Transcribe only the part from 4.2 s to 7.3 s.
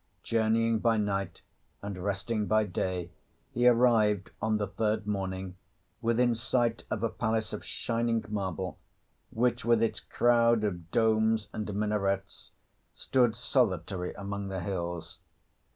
on the third morning within sight of a